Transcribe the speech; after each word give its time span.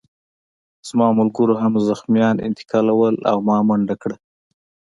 زما 0.87 1.07
ملګرو 1.19 1.55
هم 1.63 1.73
زخمیان 1.87 2.35
انتقالول 2.47 3.15
او 3.31 3.37
ما 3.47 3.57
منډه 3.67 3.95
کړه 4.01 4.17